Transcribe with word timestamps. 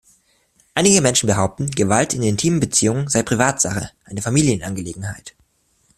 Einige 0.73 0.99
Menschen 0.99 1.27
behaupten, 1.27 1.69
Gewalt 1.69 2.15
in 2.15 2.23
intimen 2.23 2.59
Beziehungen 2.59 3.07
sei 3.07 3.21
Privatsache, 3.21 3.91
eine 4.03 4.23
Familienangelegenheit. 4.23 5.35